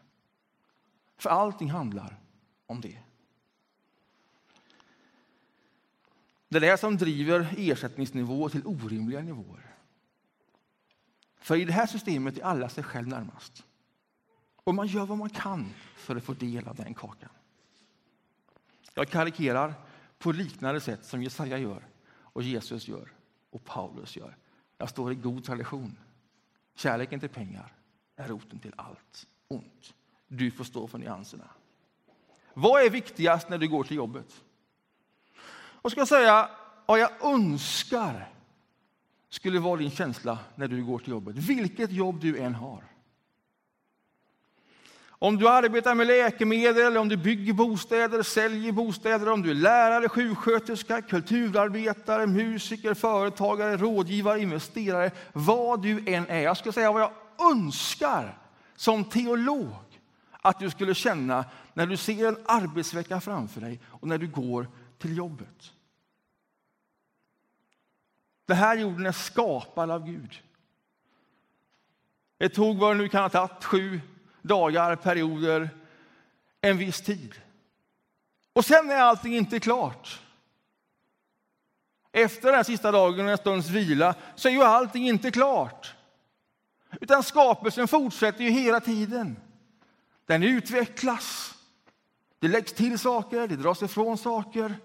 [1.17, 2.19] För allting handlar
[2.65, 2.99] om det.
[6.49, 9.75] Det är det som driver ersättningsnivåer till orimliga nivåer.
[11.37, 13.63] För i det här systemet är alla sig själv närmast.
[14.55, 17.29] Och man gör vad man kan för att få del av den kakan.
[18.93, 19.73] Jag karikerar
[20.17, 23.11] på liknande sätt som Jesaja gör, och Jesus gör
[23.49, 24.37] och Paulus gör.
[24.77, 25.97] Jag står i god tradition.
[26.75, 27.73] Kärleken till pengar
[28.15, 29.93] är roten till allt ont.
[30.27, 31.49] Du får stå för nyanserna.
[32.53, 34.43] Vad är viktigast när du går till jobbet?
[35.85, 36.49] Och ska säga
[36.85, 38.29] vad jag önskar
[39.29, 42.83] skulle vara din känsla när du går till jobbet, vilket jobb du än har.
[45.09, 50.09] Om du arbetar med läkemedel, om du bygger bostäder, säljer bostäder, om du är lärare,
[50.09, 56.41] sjuksköterska, kulturarbetare, musiker, företagare, rådgivare, investerare, vad du än är.
[56.41, 57.11] Jag ska säga vad jag
[57.51, 58.37] önskar
[58.75, 59.99] som teolog
[60.41, 64.67] att du skulle känna när du ser en arbetsvecka framför dig och när du går
[64.97, 65.73] till jobbet.
[68.45, 70.41] Den här jorden är skapad av Gud.
[72.37, 74.01] Det tog vad det nu kan ha tagit, sju
[74.41, 75.69] dagar, perioder,
[76.61, 77.35] en viss tid.
[78.53, 80.21] Och sen är allting inte klart.
[82.11, 85.95] Efter den sista dagen, och en stunds vila, så är ju allting inte klart.
[87.01, 89.37] Utan skapelsen fortsätter ju hela tiden.
[90.25, 91.55] Den utvecklas.
[92.39, 94.75] Det läggs till saker, det dras ifrån saker.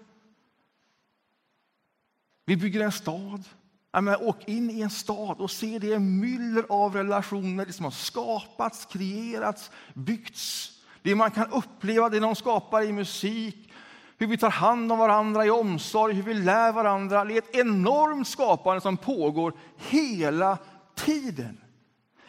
[2.51, 3.43] Vi bygger en stad.
[3.91, 8.85] Ja, åk in i en stad och se det myller av relationer som har skapats,
[8.85, 10.71] kreerats, byggts.
[11.01, 13.71] Det man kan uppleva, det de skapar i musik,
[14.17, 17.25] hur vi tar hand om varandra i omsorg, hur vi lär varandra.
[17.25, 20.57] Det är ett enormt skapande som pågår hela
[20.95, 21.57] tiden.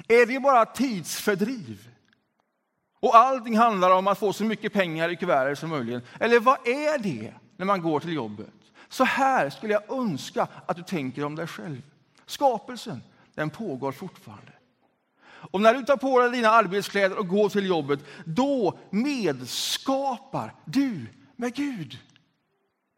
[0.09, 1.89] Är det bara tidsfördriv?
[3.01, 6.05] Och allting handlar om att få så mycket pengar i kuvertet som möjligt.
[6.21, 8.62] Eller vad är det när man går till jobbet?
[8.93, 11.83] Så här skulle jag önska att du tänker om dig själv.
[12.27, 13.03] Skapelsen,
[13.35, 14.53] den pågår fortfarande.
[15.25, 21.07] Och när du tar på dig dina arbetskläder och går till jobbet, då medskapar du
[21.37, 21.99] med Gud.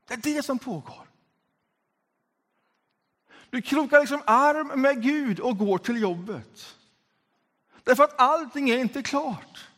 [0.09, 1.09] Det är det som pågår.
[3.51, 6.77] Du krokar liksom arm med Gud och går till jobbet.
[7.83, 9.69] Därför att allting är inte klart.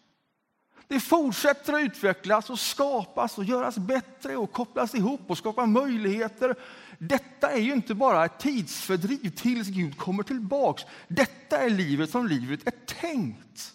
[0.88, 6.54] Det fortsätter att utvecklas och skapas och göras bättre och kopplas ihop och skapa möjligheter.
[6.98, 10.82] Detta är ju inte bara ett tidsfördriv tills Gud kommer tillbaks.
[11.08, 13.72] Detta är livet som livet är tänkt.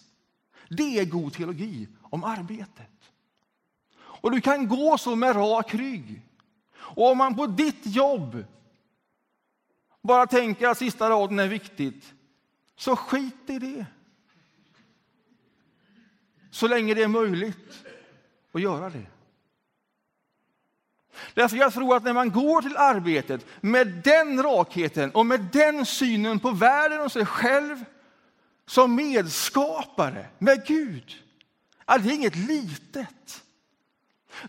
[0.68, 2.88] Det är god teologi om arbetet.
[3.96, 6.22] Och du kan gå så med rak rygg.
[6.74, 8.44] Och om man på ditt jobb
[10.02, 12.12] bara tänker att sista raden är viktigt,
[12.76, 13.86] så skit i det
[16.52, 17.84] så länge det är möjligt
[18.52, 19.06] att göra det.
[21.34, 25.86] Därför jag tror att när man går till arbetet med den rakheten och med den
[25.86, 27.84] synen på världen och sig själv
[28.66, 31.22] som medskapare med Gud,
[31.84, 33.44] att det är inget litet.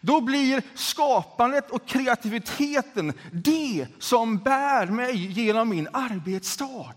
[0.02, 6.96] Då blir skapandet och kreativiteten det som bär mig genom min arbetsdag.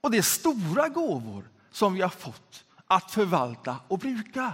[0.00, 4.52] Och det är stora gåvor som vi har fått att förvalta och bruka.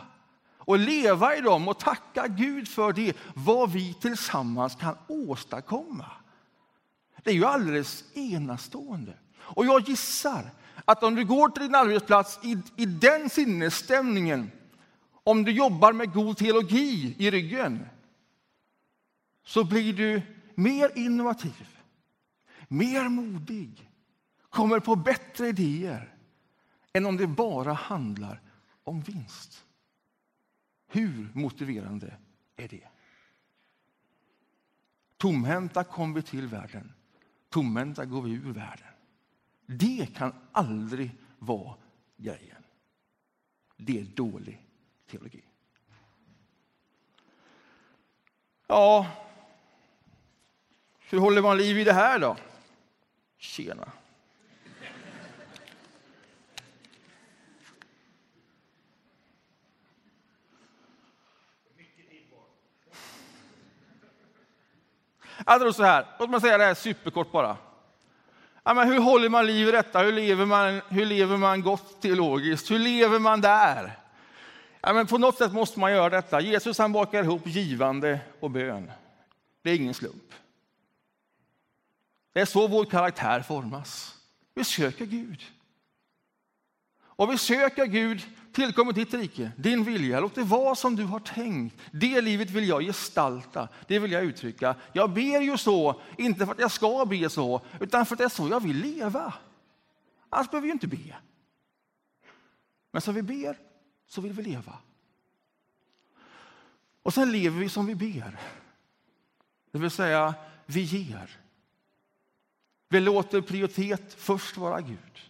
[0.65, 6.07] Och leva i dem och tacka Gud för det, vad vi tillsammans kan åstadkomma.
[7.23, 9.15] Det är ju alldeles enastående.
[9.39, 10.51] Och jag gissar
[10.85, 14.51] att om du går till din arbetsplats i, i den sinnesstämningen
[15.25, 17.87] om du jobbar med god teologi i ryggen,
[19.45, 20.23] så blir du
[20.55, 21.79] mer innovativ,
[22.69, 23.91] mer modig,
[24.51, 26.12] kommer på bättre idéer
[26.93, 28.41] än om det bara handlar
[28.85, 29.65] om vinst.
[30.87, 32.17] Hur motiverande
[32.57, 32.89] är det?
[35.17, 36.93] Tomhänta kom vi till världen,
[37.49, 38.87] tomhänta går vi ur världen.
[39.67, 41.77] Det kan aldrig vara
[42.17, 42.65] grejen.
[43.77, 44.67] Det är dålig
[45.07, 45.45] teologi.
[48.67, 49.07] Ja,
[50.99, 52.37] hur håller man liv i det här då?
[53.39, 53.93] Tjena.
[65.45, 67.57] Alltså så här, låt mig säga det här superkort bara.
[68.65, 69.99] Ja, men hur håller man liv i detta?
[69.99, 72.71] Hur lever man, hur lever man gott teologiskt?
[72.71, 73.99] Hur lever man där?
[74.81, 76.41] Ja, men på något sätt måste man göra detta.
[76.41, 78.91] Jesus han bakar ihop givande och bön.
[79.63, 80.33] Det är ingen slump.
[82.33, 84.17] Det är så vår karaktär formas.
[84.55, 85.41] Vi söker Gud.
[87.23, 90.21] Och vi söker Gud, tillkommer ditt rike, din vilja.
[90.21, 91.77] Låt det vara som du har tänkt.
[91.91, 94.77] Det livet vill jag gestalta, det vill jag uttrycka.
[94.93, 98.25] Jag ber ju så, inte för att jag ska be så, utan för att det
[98.25, 99.35] är så jag vill leva.
[100.29, 101.17] Annars behöver vi ju inte be.
[102.91, 103.59] Men som vi ber,
[104.07, 104.79] så vill vi leva.
[107.03, 108.41] Och sen lever vi som vi ber.
[109.71, 110.35] Det vill säga,
[110.67, 111.39] vi ger.
[112.89, 115.21] Vi låter prioritet först vara Gud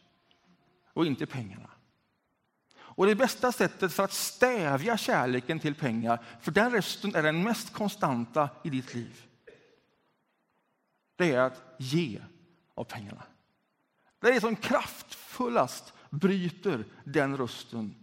[0.93, 1.72] och inte pengarna.
[2.95, 7.43] Och Det bästa sättet för att stävja kärleken till pengar, för den rösten är den
[7.43, 9.27] mest konstanta i ditt liv,
[11.17, 12.21] det är att ge
[12.75, 13.23] av pengarna.
[14.21, 17.95] Det är det som kraftfullast bryter den rösten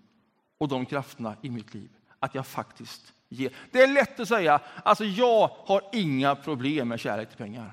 [0.58, 1.90] och de krafterna i mitt liv.
[2.20, 3.56] Att jag faktiskt ger.
[3.72, 7.72] Det är lätt att säga, alltså jag har inga problem med kärlek till pengar.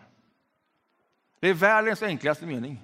[1.41, 2.83] Det är världens enklaste mening.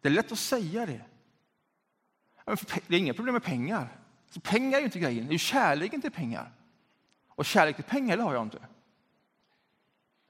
[0.00, 1.04] Det är lätt att säga det.
[2.46, 3.98] Det är inga problem med pengar.
[4.30, 6.52] Så pengar är ju inte grejen, det är kärleken till pengar.
[7.28, 8.66] Och kärlek till pengar, har jag inte.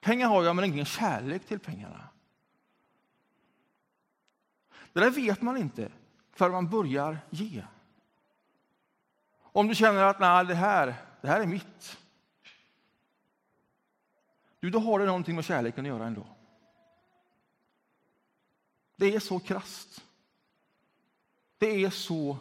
[0.00, 2.08] Pengar har jag, men ingen kärlek till pengarna.
[4.92, 5.92] Det där vet man inte
[6.32, 7.64] förrän man börjar ge.
[9.38, 11.98] Om du känner att Nej, det, här, det här är mitt.
[14.60, 16.26] Du, då har det någonting med kärleken att göra ändå.
[18.96, 20.05] Det är så krast.
[21.58, 22.38] Det är så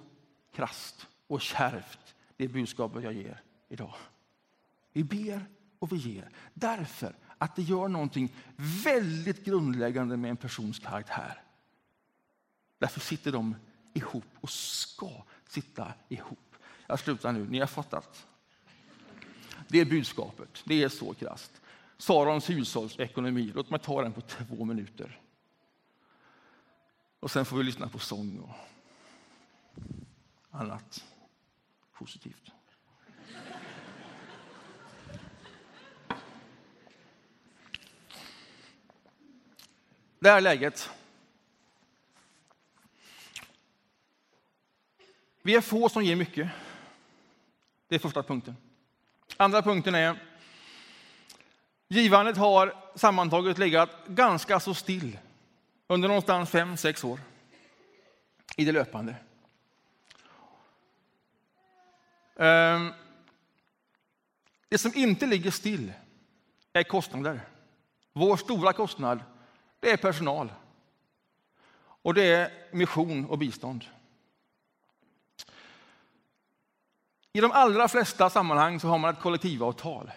[0.53, 3.95] krast och kärvt, det budskapet jag ger idag.
[4.91, 5.45] Vi ber
[5.80, 8.34] och vi ger därför att det gör någonting
[8.84, 11.43] väldigt grundläggande med en persons karaktär.
[12.78, 13.55] Därför sitter de
[13.93, 16.55] ihop och ska sitta ihop.
[16.88, 18.28] Jag slutar nu, ni har fattat.
[19.68, 21.61] Det är budskapet, det är så krasst.
[21.97, 25.22] Sarons hushållsekonomi, låt mig ta den på två minuter.
[27.20, 28.55] Och sen får vi lyssna på sång och
[30.60, 31.03] annat
[31.93, 32.51] positivt.
[40.20, 40.89] Det här läget.
[45.41, 46.49] Vi är få som ger mycket.
[47.88, 48.56] Det är första punkten.
[49.38, 50.20] Andra punkten är
[51.88, 55.20] givandet har sammantaget legat ganska så still
[55.88, 57.20] under någonstans fem, sex år
[58.58, 59.16] i det löpande.
[62.36, 62.94] Ehm,
[64.70, 65.94] det som inte ligger still
[66.74, 67.42] är kostnader.
[68.14, 69.20] Vår stora kostnad
[69.80, 70.54] det är personal.
[71.78, 73.86] Och det är mission och bistånd.
[77.34, 80.12] I de allra flesta sammanhang så har man ett kollektivavtal.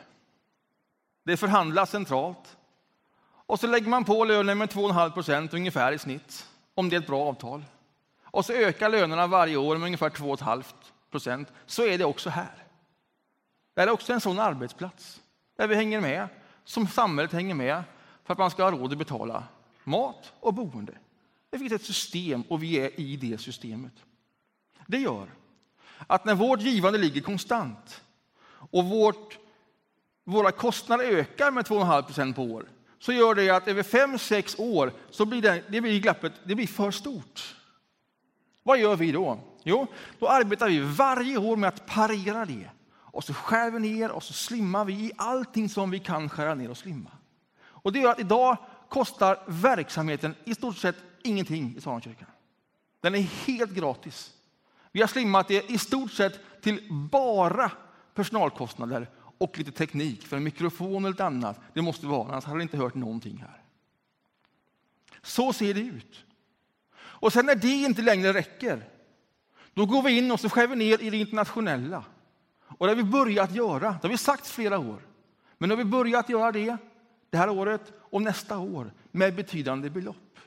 [1.23, 2.57] Det förhandlas centralt.
[3.23, 7.01] Och så lägger man på lönen med 2,5 procent ungefär i snitt, om det är
[7.01, 7.65] ett bra avtal.
[8.23, 10.65] Och så ökar lönerna varje år med ungefär 2,5
[11.11, 11.53] procent.
[11.67, 12.65] Så är det också här.
[13.75, 15.21] Det är också en sån arbetsplats
[15.57, 16.29] där vi hänger med,
[16.65, 17.83] som samhället hänger med,
[18.25, 19.45] för att man ska ha råd att betala
[19.85, 20.93] mat och boende.
[21.51, 23.93] Det finns ett system och vi är i det systemet.
[24.87, 25.29] Det gör
[26.07, 28.03] att när vårt givande ligger konstant
[28.51, 29.39] och vårt,
[30.25, 34.93] våra kostnader ökar med 2,5 procent på år, så gör det att över 5-6 år
[35.11, 37.57] så blir det, det blir glappet det blir för stort.
[38.63, 39.41] Vad gör vi då?
[39.69, 39.87] Jo,
[40.19, 42.71] då arbetar vi varje år med att parera det.
[42.91, 46.55] Och så skär vi ner och så slimmar vi i allting som vi kan skära
[46.55, 47.11] ner och slimma.
[47.61, 48.57] Och det gör att idag
[48.89, 52.29] kostar verksamheten i stort sett ingenting i Saronkyrkan.
[53.01, 54.33] Den är helt gratis.
[54.93, 57.71] Vi har slimmat det i stort sett till bara
[58.15, 60.27] personalkostnader och lite teknik.
[60.27, 63.63] För en mikrofon eller annat, det måste vara, annars hade ni inte hört någonting här.
[65.23, 66.25] Så ser det ut.
[66.97, 68.85] Och sen när det inte längre räcker,
[69.79, 72.05] då går vi in och så skär vi ner i det internationella.
[72.61, 75.03] Och det har vi börjat göra, det har vi sagt flera år.
[75.59, 76.77] Men nu har vi börjat göra det
[77.31, 80.39] det här året och nästa år med betydande belopp.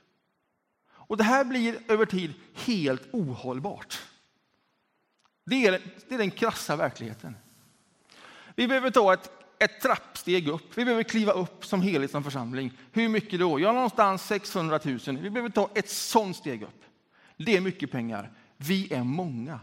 [0.91, 4.01] Och det här blir över tid helt ohållbart.
[5.45, 7.35] Det är, det är den krassa verkligheten.
[8.55, 10.77] Vi behöver ta ett, ett trappsteg upp.
[10.77, 12.71] Vi behöver kliva upp som helhet som församling.
[12.91, 13.59] Hur mycket då?
[13.59, 14.99] Ja, någonstans 600 000.
[15.05, 16.83] Vi behöver ta ett sånt steg upp.
[17.37, 18.31] Det är mycket pengar.
[18.63, 19.59] Vi är många.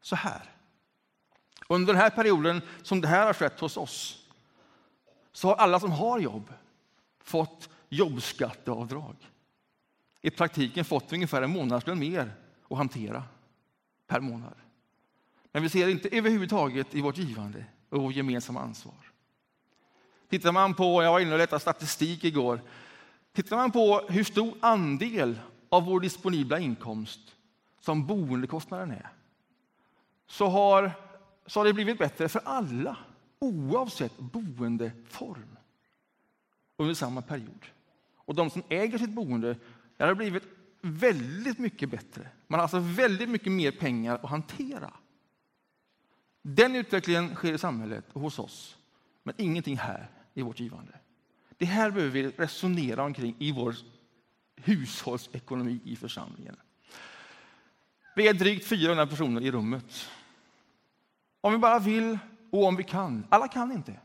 [0.00, 0.42] Så här.
[1.68, 4.26] Under den här perioden som det här har skett hos oss
[5.32, 6.52] så har alla som har jobb
[7.24, 9.16] fått jobbskatteavdrag.
[10.20, 12.32] I praktiken fått ungefär en månadslön mer
[12.70, 13.22] att hantera
[14.06, 14.54] per månad.
[15.52, 19.12] Men vi ser det inte överhuvudtaget i vårt givande och vårt gemensamma ansvar.
[20.28, 22.60] Tittar man på, jag var inne och letade statistik igår,
[23.32, 25.38] tittar man på hur stor andel
[25.68, 27.20] av vår disponibla inkomst
[27.80, 29.08] som boendekostnaden är,
[30.26, 30.92] så har,
[31.46, 32.96] så har det blivit bättre för alla,
[33.38, 35.56] oavsett boendeform,
[36.76, 37.66] under samma period.
[38.16, 39.56] Och de som äger sitt boende,
[39.96, 40.42] det har blivit
[40.80, 42.28] väldigt mycket bättre.
[42.46, 44.92] Man har alltså väldigt mycket mer pengar att hantera.
[46.42, 48.76] Den utvecklingen sker i samhället och hos oss,
[49.22, 50.92] men ingenting här i vårt givande.
[51.58, 53.74] Det här behöver vi resonera omkring i vår
[54.56, 56.56] hushållsekonomi i församlingen.
[58.18, 60.10] Vi är drygt 400 personer i rummet.
[61.40, 62.18] Om vi bara vill
[62.50, 63.26] och om vi kan.
[63.28, 64.00] Alla kan inte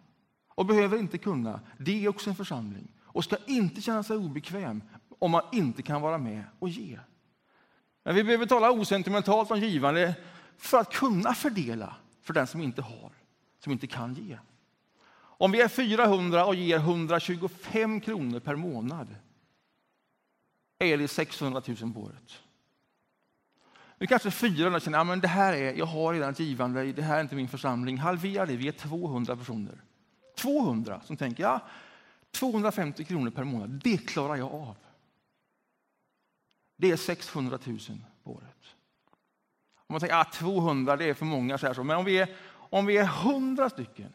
[0.48, 1.60] och behöver inte kunna.
[1.78, 4.84] Det är också en församling och ska inte känna sig obekväm
[5.20, 7.00] om man inte kan vara med och ge.
[8.04, 10.16] Men vi behöver tala osentimentalt om givande
[10.58, 13.12] för att kunna fördela för den som inte har,
[13.60, 14.38] som inte kan ge.
[15.16, 19.16] Om vi är 400 och ger 125 kronor per månad
[20.80, 22.40] är det 600 000 på året.
[24.04, 27.18] Nu kanske 400 känner att det här är, jag har redan ett givande, det här
[27.18, 27.98] är inte min församling.
[27.98, 29.82] Halvera det, vi är 200 personer.
[30.38, 31.60] 200 som tänker, ja,
[32.32, 34.76] 250 kronor per månad, det klarar jag av.
[36.78, 37.80] Det är 600 000
[38.24, 38.76] på året.
[39.76, 41.84] Om man tänker att ah, 200 det är för många, så här så.
[41.84, 44.14] men om vi, är, om vi är 100 stycken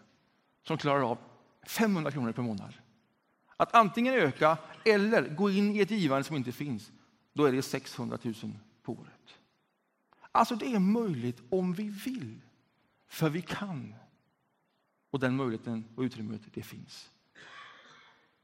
[0.66, 1.18] som klarar av
[1.66, 2.74] 500 kronor per månad.
[3.57, 6.93] Att antingen öka eller gå in i ett givande som inte finns,
[7.32, 8.34] då är det 600 000
[8.82, 9.18] på året.
[10.33, 12.41] Alltså det är möjligt om vi vill,
[13.09, 13.95] för vi kan.
[15.11, 17.11] Och den möjligheten och utrymmet, det finns.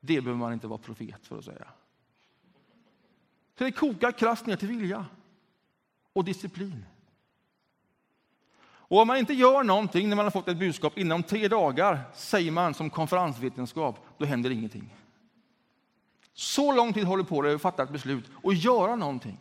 [0.01, 1.69] Det behöver man inte vara profet för att säga.
[3.59, 5.07] Så det kokar krasst ner till vilja
[6.13, 6.85] och disciplin.
[8.87, 12.01] Och om man inte gör någonting när man har fått ett budskap inom tre dagar,
[12.15, 14.95] säger man som konferensvetenskap, då händer ingenting.
[16.33, 19.39] Så lång tid håller på att fatta ett beslut och göra någonting.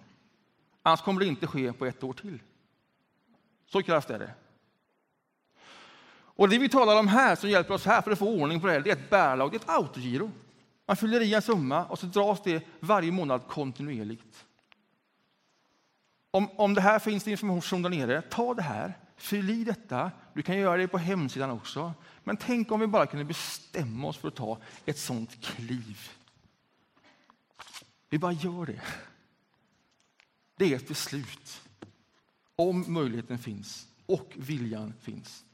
[0.83, 2.39] Annars kommer det inte ske på ett år till.
[3.65, 4.33] Så krasst är det.
[6.35, 8.67] Och det vi talar om här, som hjälper oss här för att få ordning på
[8.67, 10.31] det här, det är ett bärlag, det är ett autogiro.
[10.85, 14.45] Man fyller i en summa och så dras det varje månad kontinuerligt.
[16.31, 18.97] Om, om det här finns det information där nere, ta det här.
[19.15, 20.11] Fyll i detta.
[20.33, 21.93] Du kan göra det på hemsidan också.
[22.23, 26.09] Men tänk om vi bara kunde bestämma oss för att ta ett sånt kliv.
[28.09, 28.81] Vi bara gör det.
[30.55, 31.61] Det är ett beslut.
[32.55, 35.45] Om möjligheten finns och viljan finns.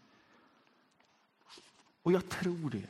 [2.01, 2.89] Och jag tror det.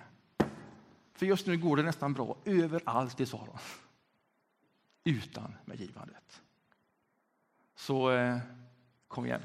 [1.14, 3.58] För just nu går det nästan bra överallt i Saron.
[5.04, 6.42] Utan medgivandet.
[7.76, 8.38] Så eh,
[9.08, 9.42] kom igen.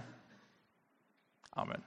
[1.50, 1.82] Amen.